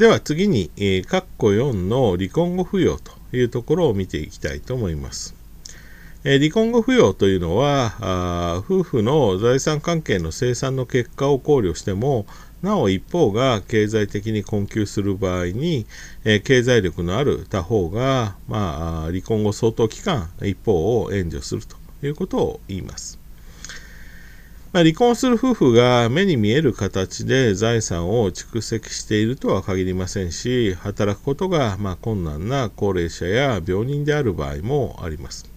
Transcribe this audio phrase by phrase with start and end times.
[0.00, 5.34] では次に、えー、括弧4の離婚後扶養というところを見ていきたいと思います。
[6.24, 12.24] えー、離婚後扶養というのは、夫婦の財産関係の清算の結果を考慮しても、
[12.62, 15.84] なお一方が経済的に困窮する場合に、
[16.24, 23.18] えー、経済力のある他方が、まあ、離婚後相当期間一方を援助するということを言います。
[24.72, 35.50] まあ、離婚する夫婦が目に見える形で財産を蓄積しているとは限りませんし、働くことがま困難な高齢者や病人である場合もあります。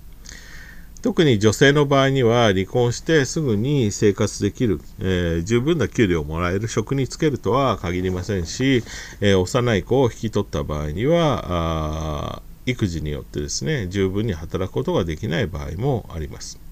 [1.04, 8.84] 特に女性の場合には離婚してすぐに生活できる、えー、十分な給料をもらえる職に就けるとは限りませんし、
[9.20, 16.63] えー、幼い子を引き取った場合には育児によってですね十分に働くことができない場合もあります。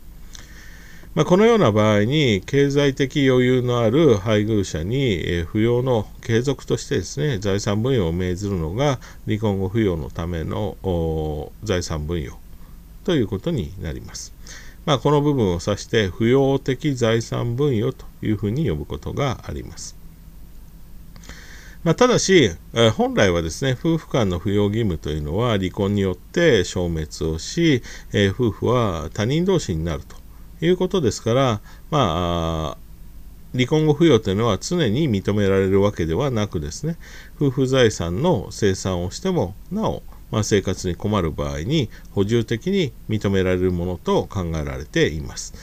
[1.14, 12.38] まあ、このような場合に経済的余裕のある配偶者に、扶養の継続としてですね財産分与を命ずるのが離婚後扶養のための財産分与
[13.04, 14.34] ということになります。
[14.86, 19.98] まあ、この部分を指して扶養的財産分与というふうに呼ぶことがあります。
[21.84, 22.52] まあ、ただし、
[22.96, 27.84] 本来はですね、夫婦間の扶養義務というのは離婚によって消滅をし、
[28.14, 30.21] 夫婦は他人同士になると
[30.62, 32.78] いうことですから、まあ、
[33.54, 36.98] 離婚後扶養というのは常に認められるわけではなくですね、
[37.36, 45.54] 夫婦財産の清算をしてもなお、まあ、生活に困る場合に補充的に認められるものと考えられています。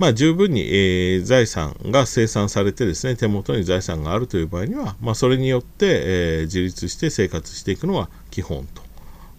[0.00, 8.66] まあ、十分に、えー、財産が生産されてですね手元に財産があるという場合には、まあ、それによって、えー、自立して生活していくのは基本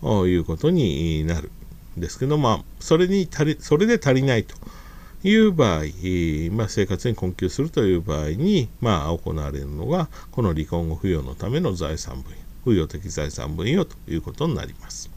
[0.03, 1.49] ということになる
[1.97, 4.55] んですけど、まあ、それに足りそれで足りないと
[5.23, 5.83] いう場合、
[6.51, 15.09] まあ、生活に困窮するという場合に、まあ、行われるのがこの離婚後扶養のための財産分与付与的財産分与ということになります。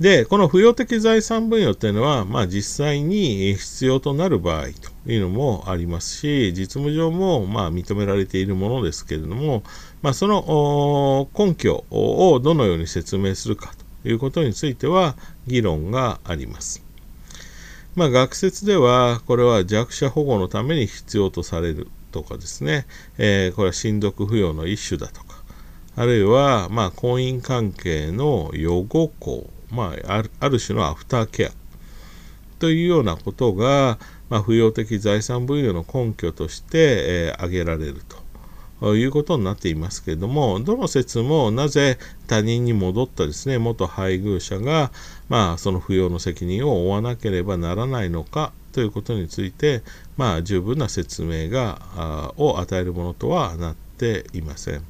[0.00, 9.64] で、この付与的財産分与っていうのは、まあ、実際に必要となる場合というのもありますし、実務上もまあ認められているものですけれども、
[10.00, 13.72] まあ、その根拠をどのように説明するか
[14.02, 15.16] ということについては
[15.48, 16.87] 議論があります。
[17.98, 22.86] まあ、学説では、これは弱者保護のために必要とされるとかですね、
[23.18, 25.42] えー、これは親族扶養の一種だとか、
[25.96, 31.50] あるいは、まあ、婚姻関係の予後校、まあ、ある種のアフターケア。
[32.60, 33.98] というようなことが、
[34.30, 38.27] まあ、扶養的財産分与の根拠として、えー、挙げられると。
[38.80, 44.92] ということになっていますけれども、どの説もなぜ他人に戻ったですね、元配偶者が、
[45.28, 49.82] まあ、その扶養の責任を負わなければならないのかということについて、
[50.16, 54.82] まあ、十分な説明がを与えるものとはなっていません。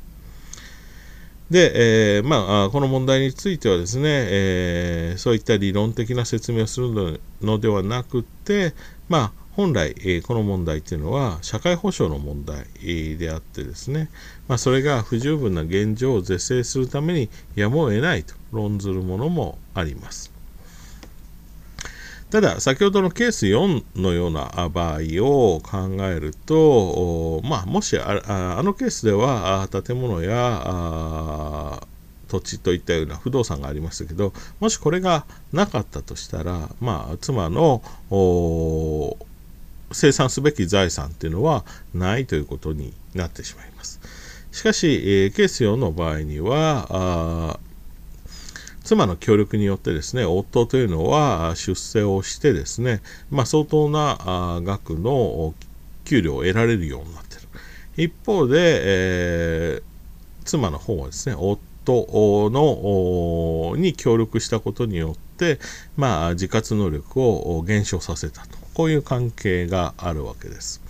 [1.50, 8.74] で、えー、まあ、この問題についてはですね、えー、そういった理論的な説明をするのではなくて、
[9.08, 12.64] まあ、本来、え、この問題というのは社会保障の問題
[13.18, 14.08] であってですね、
[14.46, 20.30] まあ、それが不十分な現状を是正するためにやむを得ないと論ずるものもあります。
[22.30, 31.82] ただ、先ほどのケース4のような場合を考えると、まあ、もしああのケースでは建物や
[32.28, 37.82] 土地といったような不動産がありましたけど、もしこれがなかったとしたら、まあ、妻の
[39.92, 44.00] 生産すべき財産っていうのはないということになってしまいます。
[44.52, 47.58] しかし、えー、ケース4の場合には、
[48.82, 55.54] 妻の協力によってですね、夫というのは出世をしてですね、まあ、相当な額の
[56.04, 57.48] 給料を得られるようになっている。
[57.98, 59.82] 一方で、えー、
[60.44, 65.58] 妻の方はですね、夫のに協力したことによって、
[65.96, 68.57] まあ、自活能力を減少させたと。
[68.78, 70.80] こういう関係があるわけです。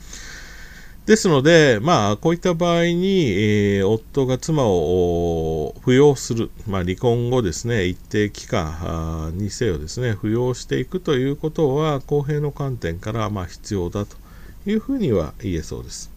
[1.06, 14.18] ですので、まあ、こういった場合に、えー、夫が妻を扶養する、まあ、離婚後ですね、一定期間にせよですね、扶養していくということは、公平の観点からまあ必要だと
[14.66, 16.10] いうふうには言えそうです。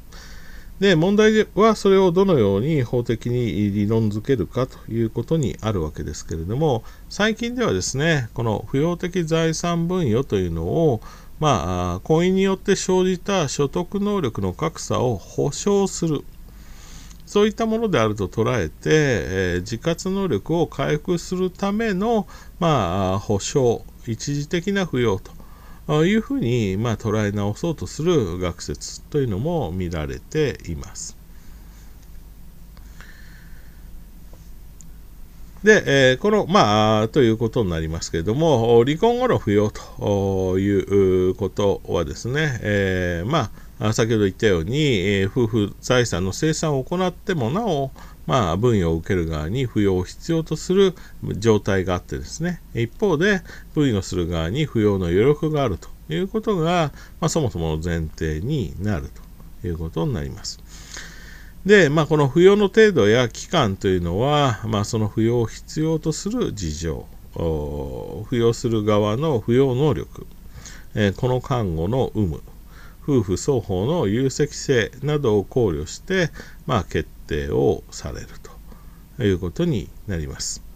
[0.81, 10.99] で、問題はそれをどのように法的に理論づけるかということにあるわけですけれども、最近ではですね、この扶養的財産分与というのを、
[11.41, 16.23] まあ、婚姻によって生じた所得能力の格差を保障する。
[17.25, 22.27] そういったものであると捉えて、えー、自活能力を回復するための、
[22.59, 25.19] まあ、保障、一時的な扶養
[25.87, 31.20] というふうに、まあ、捉え直そうとする学説というのも見られています。
[35.63, 47.91] で、えー、この、まあ、ということになりますけれども、離婚後の扶養ということはですね、えー、まあ、先ほど言ったように、えー、夫婦財産の清算を行ってもなお、
[48.25, 50.95] まあ、分与を受ける側に扶養を必要とする
[51.37, 53.41] 状態があってですね、一方で、
[53.75, 59.11] 分与する側に扶養の余力があるということが、まあ、そもそもの前提になる
[59.61, 60.59] ということになります。
[61.65, 67.05] で、まあ、この扶養の程度や期間というのは、まあ、その扶養を必要とする事情、
[67.35, 70.25] 扶養する側の扶養能力、
[70.95, 72.41] えー、この看護の有無、
[73.03, 76.31] 夫婦双方の有責性などを考慮して、
[76.65, 78.27] まあ、決定をされる
[79.17, 80.71] ということになります。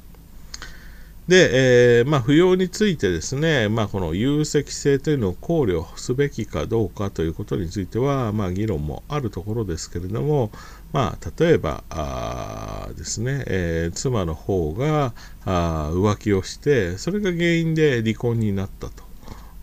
[1.28, 10.52] で、えー、まあ、扶養についてですね、まあ、この有責性というのを考慮すべきかどうかということについては、まあ、議論もあるところですけれども、
[10.96, 15.14] まあ、例えばあですね、えー、妻の方が
[15.44, 18.88] あ浮気をして、それが原因で離婚になった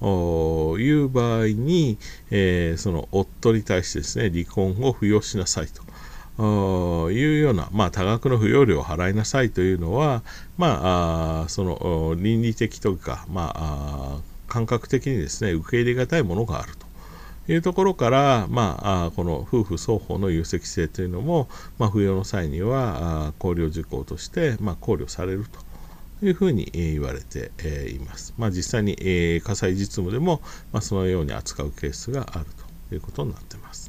[0.05, 1.97] という場合に、
[2.31, 5.81] えー、その夫に対してですね、離婚を扶養しなさいと。
[7.11, 10.23] いうような、まあ、多額の扶養料を払いなさいというのは、
[10.59, 14.19] まあ、あその倫理的というか、まあ、
[14.49, 16.82] 感覚的にですね受け入れがたいものがあると
[17.49, 21.49] いうところから、まあ、この夫婦双方の有責性というのも、
[21.79, 27.51] まあ、扶養の際には考慮事項として、まあ、考慮されるというふうに言われて
[27.91, 28.33] います。
[28.39, 30.41] まあ、実際に火災実務でも、
[30.73, 32.47] まあ、そのように扱うケースがある
[32.89, 33.82] ということになっています。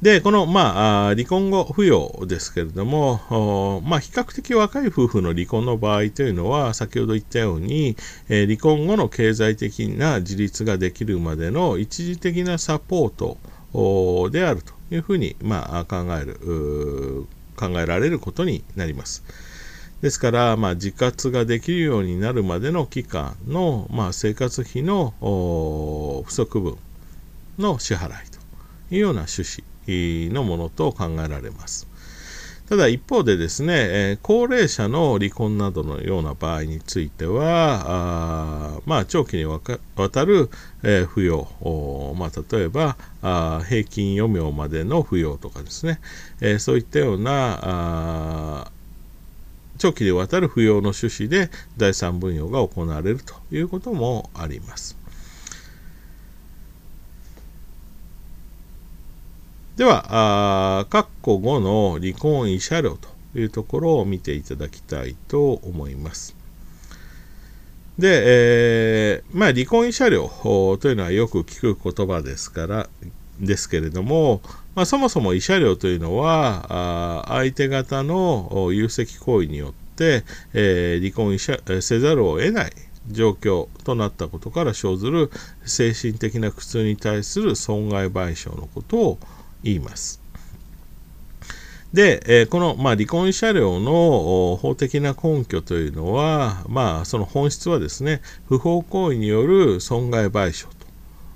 [0.00, 7.96] で、この、まあ、離婚後扶養ですけれども、まあ、比較的若い夫婦の離婚の場合というのは、先ほど言ったように、
[8.28, 19.24] え、離婚後の経済的な自立ができるまでの一時的なサポートであるというふうに、まあ、考える、考えられることになります。
[20.00, 25.12] ですから、まあ、自活ができるようになるまでの期間の、まあ、生活費の
[26.24, 26.76] 不足分
[27.58, 29.67] の支払いというような趣旨
[30.32, 31.88] のものと考えられます。
[32.68, 33.72] ただ一方でですね、
[34.12, 40.50] え高齢者の離婚などのような場合については、あまあ、長期にわたる、
[40.82, 45.98] え、扶養、まあ、例えばあ平均余命までの扶養とかですね、
[46.42, 48.70] えー、そういったような
[49.78, 54.98] 長期にわたる扶養の趣旨で財産分与が行われるということもあります。
[59.78, 66.34] では、括弧5の離婚慰謝料というところを見ていただきたいと思います。
[67.96, 70.28] で、えー、まあ、離婚慰謝料
[70.80, 72.88] というのはよく聞く言葉ですから、
[73.38, 74.42] ですけれども、
[74.74, 82.72] まあ、そもそも慰謝料というのは、相手方の有責行為によって、えー、離婚せざるを得ない
[83.12, 85.30] 状況となったことから生ずる
[85.64, 89.18] 精神的な苦痛に対する損害賠償のことを
[89.62, 90.20] 言います。
[91.92, 100.68] で、え、この、まあ、離婚車両の法的な根拠というのは、まあ、その本質はですね、不法行為による損害賠償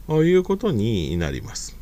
[0.06, 1.76] ということになります。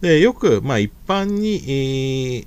[0.00, 2.46] でよく、まあ、一般に、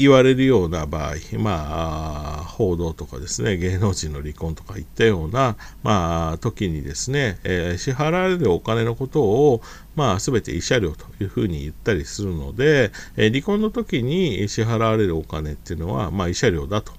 [0.00, 9.60] 言われるような場合、まあ、報道とかですね、芸能人の離婚とかいったような、まあ、時にですね、えー、支払われるお金のことを、
[9.96, 16.92] まあ、すべて慰謝料というふうに言ったりするので、えー、離婚の時に支払われるお金っていうのは、まあ、慰謝料だと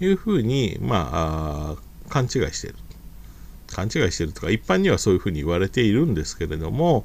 [0.00, 1.76] いうふうに、まあ、
[2.08, 2.76] 勘違いしている。
[3.66, 7.04] 勘違いしているとか、一般にはそういうふうに言われているんですけれども、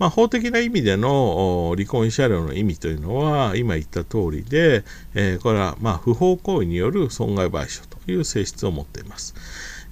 [0.00, 4.82] まあ、法的な意味での離婚慰謝料の意味というのは今言った通りで、
[5.14, 9.34] えー、これはま不法行為による損害賠償という性質を持っています。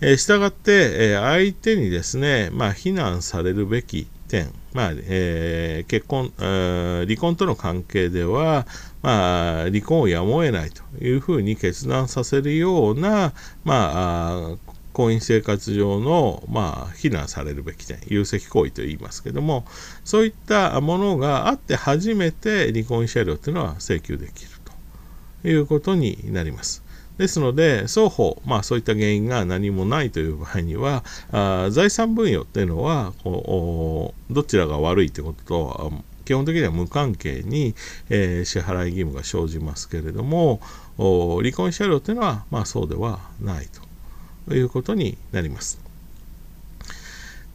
[0.01, 8.67] えー、したがって、え、相手にですね、まあ、非難されるべき点、まあえー、結婚、えー、離婚との関係では、
[9.03, 13.33] まあ、離婚をやむを得ないというふうに決断させるような、
[13.65, 14.57] まあ、
[14.99, 19.65] 婚姻生活上の、まあ、非難されるべき点、有責行為と言いますけども、
[20.05, 24.51] そういったものがあって初めて離婚慰謝料というのは請求できる
[25.45, 26.83] ということになります。
[27.17, 35.93] ですので、双方、まあ、そういった原因が何もないという場合には、あ財産分与っていうのはこう、どちらが悪いということと、
[36.25, 37.77] 基本的には無関係に、
[38.11, 40.61] えー、支払い義務が生じますけれども、
[40.97, 43.88] 離婚慰謝料というのは、まあ、そうではないと。
[44.49, 45.79] ということになります。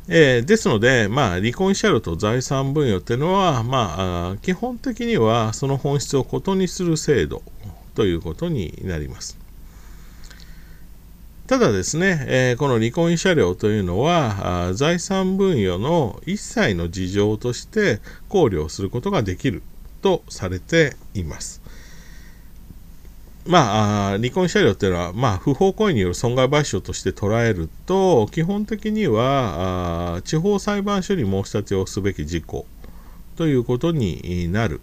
[0.07, 7.41] えー、ですので、まあ、離婚慰謝料と財産分与というのは、まあ、基本的にはその本質を異にする制度
[7.95, 9.39] ということになります。
[11.47, 19.63] ただですね、えー、この離婚慰謝料というのは財産分与の一切の事情として考慮することができる
[20.01, 21.62] とされています。
[23.45, 32.65] まあ、離婚慰謝料っていうのは、まあ、不法行為による損害賠償として捉えると、基本的にはあ地方裁判所に申し立てをすべき事項
[33.35, 34.79] ということになる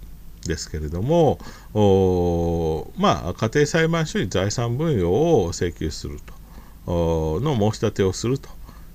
[0.46, 1.38] ですけれども、
[2.96, 6.40] まあ、家庭裁判所に財産分与を請求すると。
[7.40, 8.48] の申し立てをすると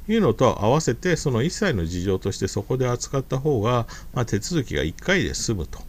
[0.07, 5.79] いうのと合わせてその一切の事情としてそこで扱った方が、まあ、手続きが1回で済むと。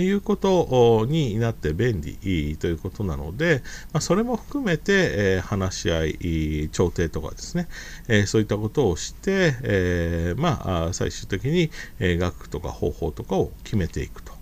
[0.00, 7.68] いうことになって便利ということなので、まあ、それも含めて、えー、話し合い、調停とかですね、
[8.08, 14.32] えー、そういったことをして、えー、まあ、最終的に、え額とか方法とかを決めていくと。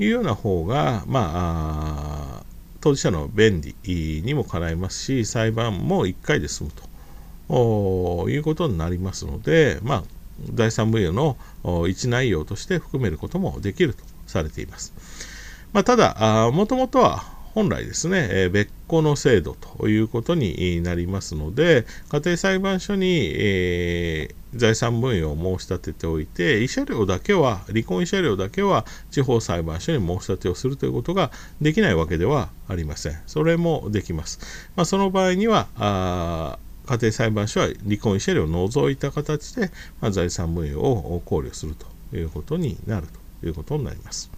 [0.00, 2.44] いうような方が、まあ、
[2.80, 6.88] 当事者の便利にもかないますし、裁判も1回で済むと。
[7.50, 10.04] いうことになりますので、まあ、
[10.52, 11.36] 第3分野の
[11.88, 14.04] 一内容として含めることもできると。
[14.28, 14.92] されています。
[15.72, 33.20] まあ、ただ、もともとは本来ですね、え、別個の制度ということになりますので、家庭裁判所に、えー、財産分与を申し立てておいて、慰謝料だけは、離婚慰謝料だけは地方裁判所に申し立てをするということができないわけではありません。
[33.26, 34.38] それもできます。
[34.76, 35.66] まあ、その場合には、
[36.86, 39.70] 家庭裁判所は離婚慰謝料を除いた形で、
[40.00, 44.30] まあ、財産分与を考慮するということになるということになります。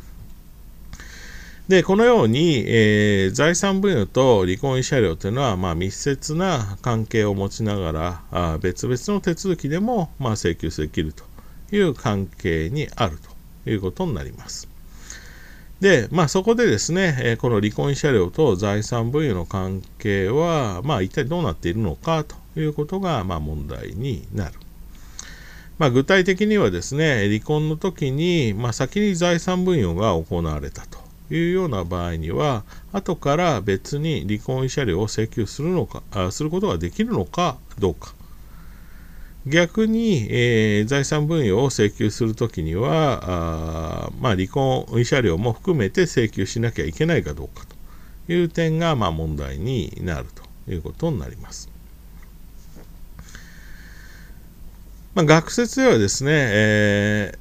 [1.70, 11.22] で、このように、えー、財産分与と離婚慰謝料というのは、まあ、密接な関係を持ちながら、あ別々の手続きでも、まあ、請求できると
[11.70, 13.18] いう関係にある
[13.64, 14.68] ということになります。
[15.80, 24.54] で、まあ、そこでですね、え、この離婚慰謝料と財産分与の関係は、まあ、一体どうなっているのかということが、まあ、問題になる。
[25.80, 30.98] まあ、具体的にはですね、離婚の時に、まあ、先に財産分与が行われたと。
[31.34, 38.14] いうような場合には、後から別に離婚慰謝料を請求するのか、あすることができるのかどうか。
[39.46, 47.64] 逆に、えー、財産分与を請求するときにはあ、まあ、離婚慰謝料も含めて請求しなきゃいけないかどうか
[48.26, 50.26] という点が、まあ、問題になる
[50.66, 51.70] ということになります。
[55.20, 57.34] まあ、学説ではですね、え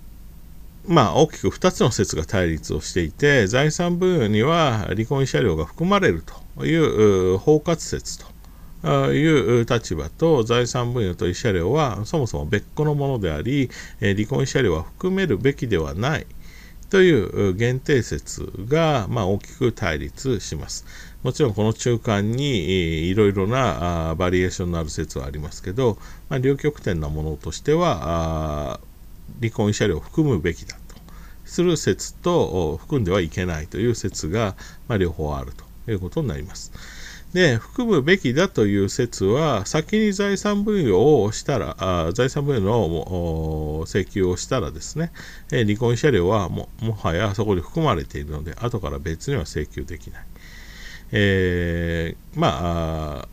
[0.85, 6.21] ーまあ、大きく2つの説が対立をしていて、財産分与には離婚慰謝料が含まれる
[6.57, 8.19] という包括説
[8.83, 13.69] という立場と、財産分与と慰謝料はそもそも別個のものであり、
[14.01, 16.27] 離婚慰謝料は含めるべきではない
[16.89, 20.85] という限定説が、まあ、大きく対立します。
[21.23, 25.97] もちろんこの中間にいろいろなバリエーションのある説はありますけど、
[26.29, 28.79] まあ、両極点なものとしては、
[29.41, 30.95] 離婚慰謝料を含むべきだと
[31.45, 34.55] する説と含んではいけないという説が、
[34.87, 35.51] まあ、両方ある
[35.85, 36.71] ということになります。
[37.33, 41.75] で、含むべきだという説は、先に財産分与をしたら、
[42.07, 45.11] あ財産分与の請求をしたらですね、
[45.51, 50.25] え離婚慰謝料はももはやそこに含まれているので、後から別には請求できない。
[51.11, 53.27] えー、まあ、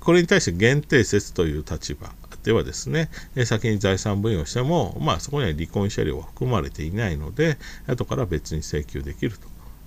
[0.00, 2.10] これに対して限定説という立場
[2.42, 3.10] ではですね、
[3.44, 9.36] 先に財産分与しても、まあ、そこには離婚車両は含まれていないので、後から別に請求できる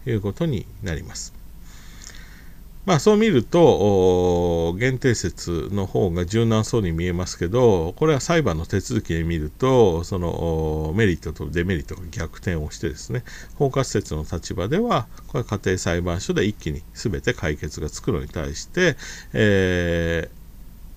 [0.04, 1.43] ということになります。
[2.86, 13.24] まあそう見ると、限定説の方が柔軟そうに見えますけど、これは裁判の手続きで見ると、そのメリットとデメリットが逆転をしてですね、
[13.56, 18.98] 包括説の立場では、これは家庭裁判所で一気に全て解決がつくのに対して、
[19.34, 20.44] えー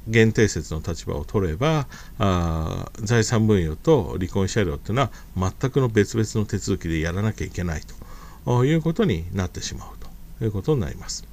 [0.08, 1.88] 限定説の立場を取れば
[2.20, 7.80] あ財産分与と離婚慰謝料っていうのは全くの別々の手続きでやらなきゃいけない
[8.44, 9.88] ということになってしまう
[10.38, 11.26] ということになります。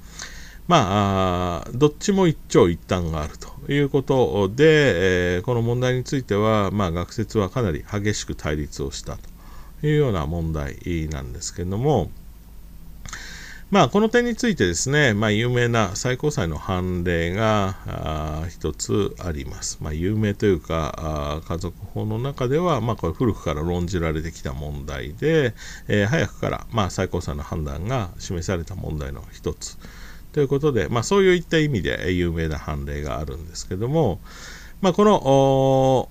[0.66, 9.18] まあ、どっちも一長一短があるということで、えー、この問題については、まあ、学説はかなり激しく対立をした
[9.80, 10.76] というような問題
[11.10, 12.10] なんですけれども、
[13.70, 19.78] まあ、この点についてですね、まあ、有名な最高裁の判例が一つあります。
[19.82, 25.54] まあ、有名というか、家族法の中では、まあ、これ古くから論じられてきた問題で、
[25.88, 29.76] えー、早くから、まあ、最高裁の判断が示された問題の一つ
[30.34, 34.18] ということで、まあ、そういった意味で有名な判例があるんですけども、
[34.80, 36.08] まあ、この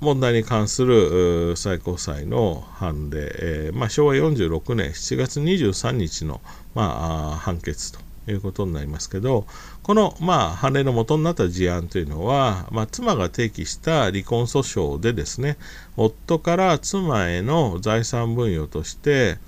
[0.00, 6.40] 問題に関する最高裁の判例、えー、まあ、昭和46年7月23日の、
[6.76, 7.98] まあ、判決と
[8.30, 9.44] いうことになりますけど、
[9.82, 15.56] この、まあ、判例の元になった事案というのは、まあ、妻が提起した離婚訴訟でですね、
[15.96, 19.38] 夫から妻への財産分与として、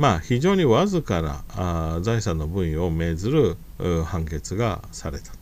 [0.00, 3.58] まあ、非常にわずかなあ財産の分与を命ずる
[4.06, 5.34] 判決がされた。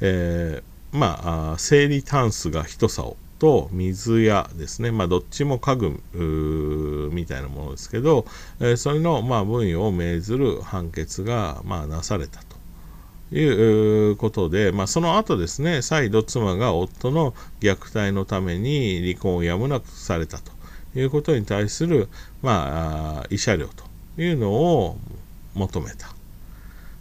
[0.00, 8.24] えー、まあ、整理タンスが一竿と水屋ですね、まあ、どっちも家具みたいなものですけど、
[8.60, 12.40] えー、それの、まあ、分与を命ずる判決が、まあ、なされた
[13.30, 20.51] ということで、まあ、その後ですね、再度妻が夫の虐待のために離婚をやむなくされたと
[20.94, 22.08] いうことに対する、
[22.42, 23.84] まあ、慰謝料と
[24.20, 24.98] いうのを
[25.54, 26.14] 求めた。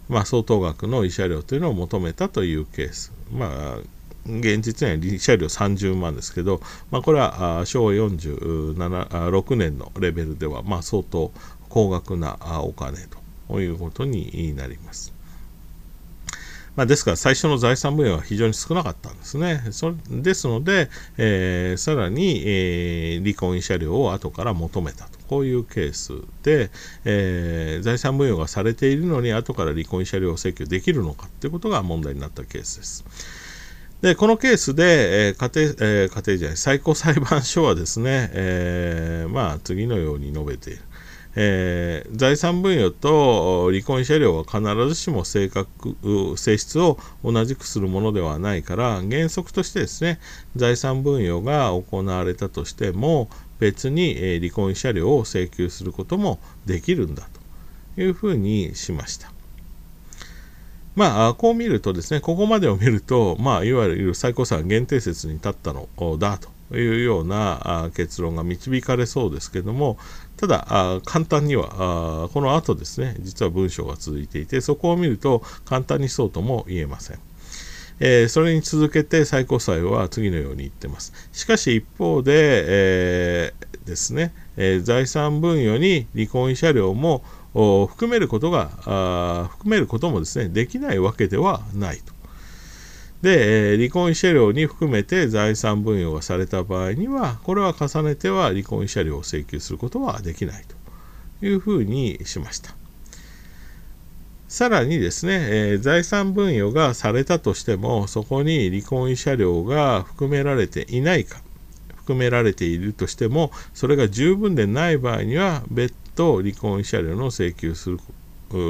[0.09, 3.13] まあ、相当額の慰謝料というのを求めたというケース。
[3.31, 3.77] まあ、
[4.25, 11.31] 現実には慰謝料30万ですけど、まあ、これは昭和46年のレベルでは、まあ、相当
[11.69, 12.97] 高額なお金
[13.47, 15.13] ということになります。
[16.81, 19.61] まあ、ですから最初の財産分与は非常に少なかったんですね。
[19.69, 25.19] そですので、えー、さらに、えー、離婚慰謝料を後から求めたと。
[25.27, 26.71] こういうケースで、
[27.05, 33.05] えー、財産分与がされているのに後から離婚慰謝料を請求できるのかということが問題になったケースです。
[34.01, 40.81] で、このケースで、えー、家庭、えー、家庭じゃない、最高裁判所はですね、えー、まあ、次のように述べている。
[41.35, 50.19] えー、財産分与と離婚慰謝料は必ずしも性格性質を同じくするものではないから原則としてですね
[50.57, 53.29] 財産分与が行われたとしても
[53.61, 57.29] 別に、え離婚慰謝料を請求することもできるんだ
[57.95, 59.31] というふうにしました。
[60.95, 69.99] まあ、こう見るとですね、ここまでを見ると、まあ、いわゆる最高裁限定説に立ったのだというような結論が導かれそうですけども、
[70.41, 77.19] ただ、あ簡単にはあ、この後ですね、実は文章が続いていて、そこを見ると簡単にそうとも言えません。
[77.99, 81.13] えー、それに続けて最高裁は次のように言ってます。
[81.31, 82.31] しかし一方で、
[82.65, 87.23] えー、ですね、えー、財産分与に離婚慰謝料も
[87.53, 92.20] 含めることが含めることもですねできないわけではないと。
[93.21, 100.63] で、え離婚慰謝料に含めて財産分与がされた場合にはこれは重ねては離婚慰謝料を請求することはできない
[101.39, 102.75] というふうにしました。
[104.51, 111.41] さらにですね、えー、財産分与がされたとしても、そこに離婚慰謝料が含められていないか、
[111.95, 117.99] 含められているとしても、それが十分でない場合には、別途離婚慰謝料の請求する、
[118.49, 118.65] 離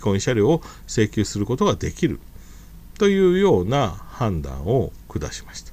[0.00, 2.20] 婚慰謝料を請求することができる
[2.98, 5.72] というような判断を下しました。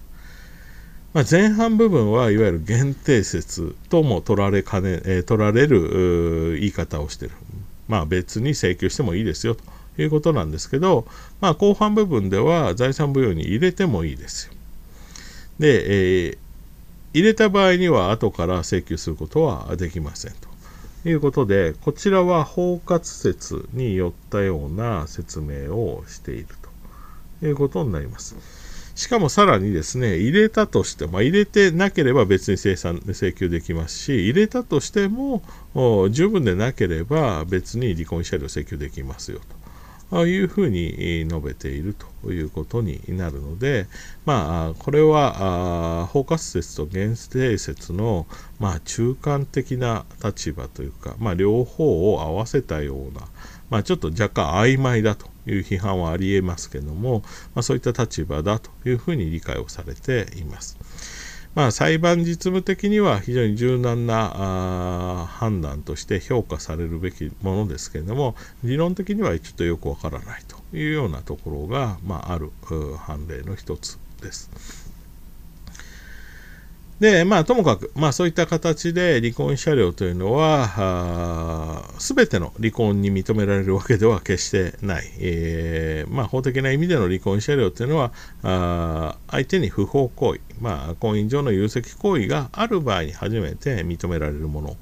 [1.14, 7.32] まあ、前半部分はいわゆる限定説とも取られかね、えー、取られる言い方をしてる。
[7.88, 9.64] まあ別に請求してもいいですよと
[10.02, 11.06] いうことなんですけど、
[11.40, 14.54] まあ後半部分では財産分与に入れてもいいですよ。
[15.60, 16.38] で、えー、
[17.14, 20.34] 入れた場合には後から請求することはできません
[21.04, 26.48] ということで、こちらは包括説によったような説明をしている
[27.48, 28.36] いうことになります。
[28.96, 35.42] しかもさらにですね、入れたとして、まあ、入れてなければ別に生産請求できますし、入れたとしても
[36.12, 39.40] 十分でなければ別に離婚慰謝料請求できますよ
[40.12, 43.88] というふうに述べているということになるので、
[44.26, 48.28] まあ、これは包括説と限定説の、
[48.60, 53.28] まあ、中間的な立場というか、まあ、両方を合わせたような、
[53.74, 57.24] まあ、ちょっと若干曖昧だという批判はありえますけども、
[57.56, 60.78] まあ、そういった立場だというふうに理解をされています。
[61.56, 72.52] まあ、裁判実務的には非常に柔軟な判断として評価されるべきものですけれども理論的にはちょっとよくわからないというようなところが、まあ、ある
[72.98, 74.83] 判例の一つです。
[77.04, 85.12] で、まあ、ともかく、まあ、そういった形で離婚車両というのは、すべての離婚に認められるわけでは決してない。
[85.20, 88.14] えー、まあ、法的な意味での離婚車両というのは、
[88.44, 94.78] あ相手に不法行為、まあ、婚姻上の有責行為がある場合に初めて認められるもの。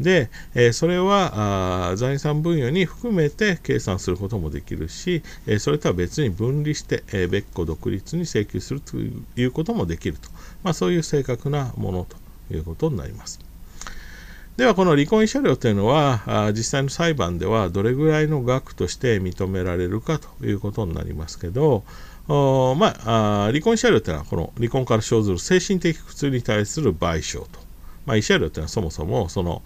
[0.00, 10.28] で、えー、それはあ財産分与に含めて計算することもできるし、えー、それとは別に分離して、えー、別個独立に請求するということもできると、
[10.62, 12.06] まあ、そういう正確なもの
[12.48, 13.40] ということになります。
[14.56, 21.84] ではこの離婚慰謝料というのは実際の裁判ではどれぐらいの額として認められるかということになりますけど
[22.28, 27.61] まあ、離婚慰謝料というのはこの離婚から生ずる精神的苦痛に対する賠償と
[28.04, 29.62] まあ、慰謝料というのはそもそもその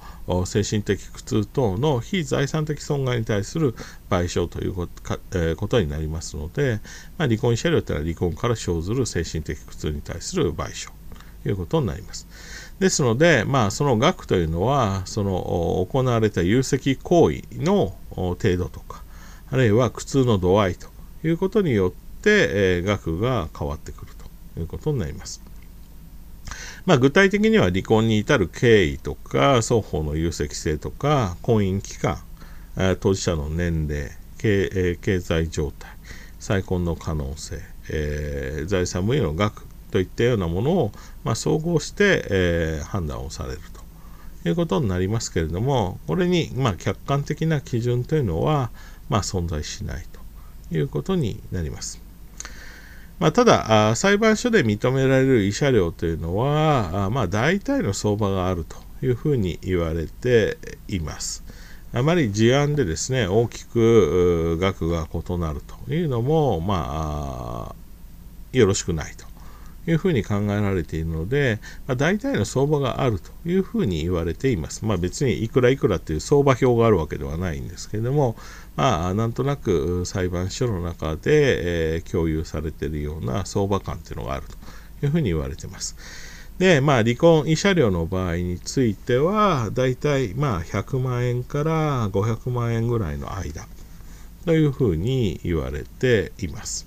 [0.46, 3.74] 精神的苦痛等の非財産的損害に対する
[4.10, 6.80] 賠償ということか、えー、ことになりますので、
[7.16, 10.90] まあ、離婚慰謝料というのは離婚から生ずる精神的苦痛に対する賠償
[11.42, 12.26] ということになります。
[12.78, 19.02] ですので、まあ、その額というのはその行われた有責行為の程度とか
[19.50, 20.88] あるいは苦痛の度合いと
[21.24, 21.90] いうことによっ
[22.22, 24.12] て、えー、額が変わってくる
[24.54, 25.45] ということになります。
[26.86, 32.18] まあ、具体的には離婚に至る経緯とか双方の有責性とか婚姻期間
[33.00, 35.90] 当事者の年齢経経済状態
[36.38, 37.58] 再婚の可能性、
[37.90, 40.92] えー、財産分与の額といったようなものを、
[41.24, 43.60] まあ、総合して、えー、判断をされる
[44.42, 48.70] ということになりますけれどもこれに、まあ、客観的な基準というのは、
[49.08, 50.04] まあ、存在しない
[50.70, 52.05] ということになります。
[53.18, 61.42] まあ、ただ裁判所で認められる慰謝料というのは、まあ、大体の相場があるというふうに言われています。
[61.92, 67.74] あまり事案でですね大きく額が異なるというのも、まあ、
[68.52, 69.24] よろしくないと
[69.90, 74.84] いうふうに考えられているので、まあ、大体の相場があるというふうに言われています。
[74.84, 78.36] まあ、別にいくらいくらという相場表があるわけではないんですけれども、
[78.76, 84.46] まあ、なんとなく裁判所の中で、えー、共有されているような相場感というのがある
[85.00, 85.96] というふうに言われています。
[86.58, 93.66] で、まあ、離婚慰謝料の場合については、だいたいまあ100万円から500万円ぐらいの間
[94.44, 96.86] というふうに言われています。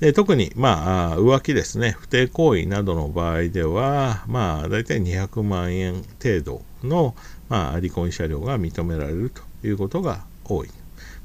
[0.00, 7.14] で特に、まあ、浮気ですね、不貞行為などの場合では、まあ、大体200万円程度の、
[7.48, 10.68] まあ、離婚慰謝料が認められるということが多い。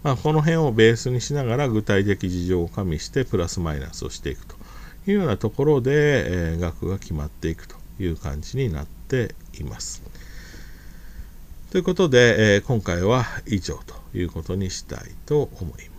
[0.04, 4.56] まあ、この辺をベースにしながら具体的事情を加味してプラスマイナスをしていくと
[5.08, 10.02] いうようなところで、えー、額が決まっていくという感じになっています。
[11.72, 15.99] ということで、えー、今回は以上ということにしたいと思います。